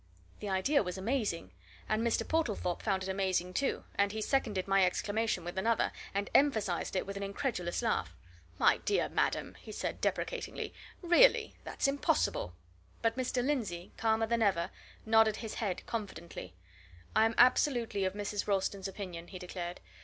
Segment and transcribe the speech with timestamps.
[0.39, 1.51] The idea was amazing
[1.87, 2.27] and Mr.
[2.27, 7.05] Portlethorpe found it amazing, too, and he seconded my exclamation with another, and emphasized it
[7.05, 8.15] with an incredulous laugh.
[8.57, 10.73] "My dear madam!" he said deprecatingly.
[11.03, 11.53] "Really!
[11.65, 12.55] That's impossible!"
[13.03, 13.45] But Mr.
[13.45, 14.71] Lindsey, calmer than ever,
[15.05, 16.55] nodded his head confidently.
[17.15, 18.47] "I'm absolutely of Mrs.
[18.47, 19.81] Ralston's opinion," he declared.